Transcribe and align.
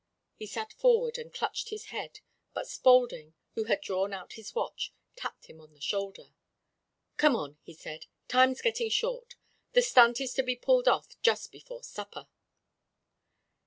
He 0.35 0.47
sat 0.47 0.73
forward 0.73 1.19
and 1.19 1.31
clutched 1.31 1.69
his 1.69 1.89
head, 1.93 2.21
but 2.55 2.67
Spaulding, 2.67 3.35
who 3.53 3.65
had 3.65 3.81
drawn 3.81 4.13
out 4.13 4.33
his 4.33 4.55
watch, 4.55 4.91
tapped 5.15 5.45
him 5.45 5.61
on 5.61 5.75
the 5.75 5.79
shoulder. 5.79 6.33
"Come 7.17 7.35
on," 7.35 7.59
he 7.61 7.75
said. 7.75 8.07
"Time's 8.27 8.61
gettin' 8.63 8.89
short. 8.89 9.35
The 9.73 9.83
stunt 9.83 10.19
is 10.19 10.33
to 10.33 10.41
be 10.41 10.55
pulled 10.55 10.87
off 10.87 11.21
just 11.21 11.51
before 11.51 11.83
supper." 11.83 12.27